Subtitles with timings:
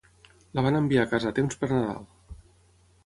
[0.59, 2.03] La van enviar a casa a temps per Nadal.